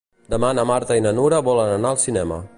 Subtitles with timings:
[0.33, 2.47] Demà na Marta i na Nura volen anar al cinema.